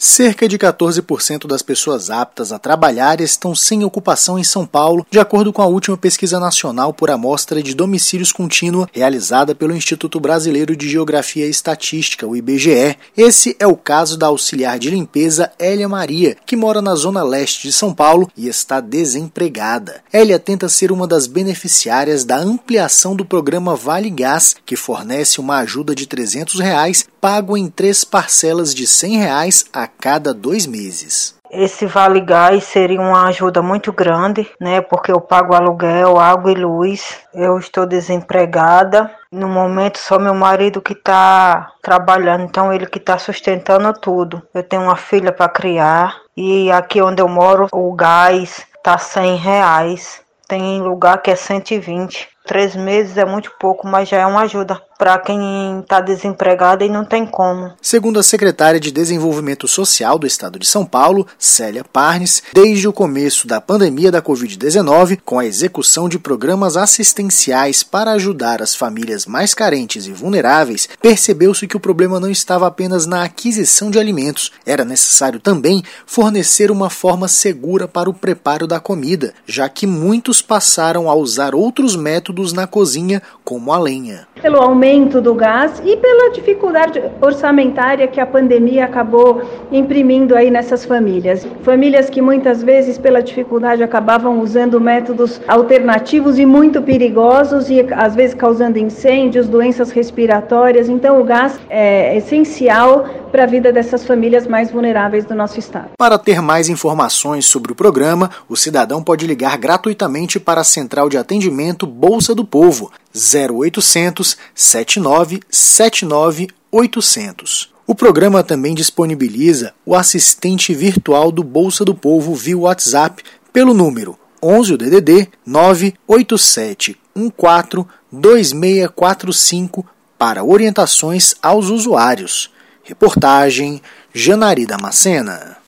[0.00, 5.18] Cerca de 14% das pessoas aptas a trabalhar estão sem ocupação em São Paulo, de
[5.18, 10.76] acordo com a última pesquisa nacional por amostra de domicílios contínua realizada pelo Instituto Brasileiro
[10.76, 12.96] de Geografia e Estatística, o IBGE.
[13.16, 17.66] Esse é o caso da auxiliar de limpeza Hélia Maria, que mora na zona leste
[17.66, 20.00] de São Paulo e está desempregada.
[20.12, 25.58] Hélia tenta ser uma das beneficiárias da ampliação do programa Vale Gás, que fornece uma
[25.58, 31.38] ajuda de 300 reais, pago em três parcelas de 100 reais a cada dois meses.
[31.50, 34.82] Esse Vale Gás seria uma ajuda muito grande, né?
[34.82, 37.20] Porque eu pago aluguel, água e luz.
[37.32, 39.10] Eu estou desempregada.
[39.32, 44.42] No momento, só meu marido que está trabalhando, então ele que está sustentando tudo.
[44.52, 49.36] Eu tenho uma filha para criar e aqui onde eu moro, o gás tá 100
[49.36, 50.20] reais.
[50.46, 52.28] Tem lugar que é 120.
[52.48, 56.88] Três meses é muito pouco, mas já é uma ajuda para quem está desempregado e
[56.88, 57.72] não tem como.
[57.80, 62.92] Segundo a secretária de Desenvolvimento Social do Estado de São Paulo, Célia Parnes, desde o
[62.92, 69.24] começo da pandemia da Covid-19, com a execução de programas assistenciais para ajudar as famílias
[69.24, 74.50] mais carentes e vulneráveis, percebeu-se que o problema não estava apenas na aquisição de alimentos,
[74.66, 80.42] era necessário também fornecer uma forma segura para o preparo da comida, já que muitos
[80.42, 84.26] passaram a usar outros métodos na cozinha, como a lenha.
[84.40, 90.84] Pelo aumento do gás e pela dificuldade orçamentária que a pandemia acabou imprimindo aí nessas
[90.84, 91.46] famílias.
[91.62, 98.14] Famílias que muitas vezes, pela dificuldade, acabavam usando métodos alternativos e muito perigosos e às
[98.14, 100.88] vezes causando incêndios, doenças respiratórias.
[100.88, 105.90] Então, o gás é essencial para a vida dessas famílias mais vulneráveis do nosso estado.
[105.96, 111.08] Para ter mais informações sobre o programa, o cidadão pode ligar gratuitamente para a Central
[111.08, 117.72] de Atendimento Bolsa do Povo 0800 79 79 800.
[117.86, 124.18] O programa também disponibiliza o assistente virtual do Bolsa do Povo via WhatsApp pelo número
[124.42, 126.98] 11 DDD 987
[127.36, 129.86] 14 2645
[130.18, 132.50] para orientações aos usuários.
[132.88, 133.82] Reportagem
[134.14, 135.58] Janari Damascena.